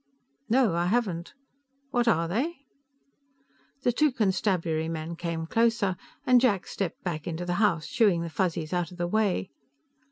"No, 0.49 0.73
I 0.73 0.87
haven't. 0.87 1.35
What 1.91 2.07
are 2.07 2.27
they?" 2.27 2.65
The 3.83 3.91
two 3.91 4.11
Constabulary 4.11 4.89
men 4.89 5.15
came 5.15 5.45
closer, 5.45 5.95
and 6.25 6.41
Jack 6.41 6.65
stepped 6.65 7.03
back 7.03 7.27
into 7.27 7.45
the 7.45 7.53
house, 7.61 7.85
shooing 7.85 8.23
the 8.23 8.29
Fuzzies 8.31 8.73
out 8.73 8.89
of 8.91 8.97
the 8.97 9.05
way. 9.05 9.51